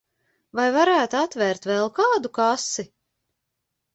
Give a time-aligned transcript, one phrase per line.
[0.59, 2.87] Vai varētu atvērt vēl kādu kasi?